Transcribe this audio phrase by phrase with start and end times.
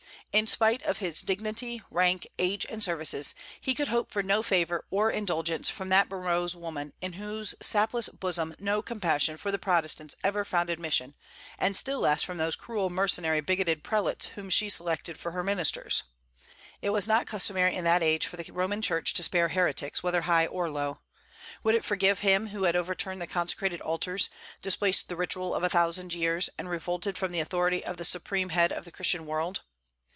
[0.33, 4.85] In spite of his dignity, rank, age, and services, he could hope for no favor
[4.89, 10.15] or indulgence from that morose woman in whose sapless bosom no compassion for the Protestants
[10.23, 11.15] ever found admission,
[11.59, 16.03] and still less from those cruel, mercenary, bigoted prelates whom she selected for her ministers.
[16.81, 20.21] It was not customary in that age for the Roman Church to spare heretics, whether
[20.21, 20.99] high or low.
[21.65, 24.29] Would it forgive him who had overturned the consecrated altars,
[24.61, 28.47] displaced the ritual of a thousand years, and revolted from the authority of the supreme
[28.47, 29.63] head of the Christian world?